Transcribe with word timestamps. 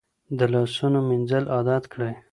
د 0.37 0.39
لاسونو 0.53 0.99
مینځل 1.09 1.45
عادت 1.53 1.83
کړئ. 1.93 2.13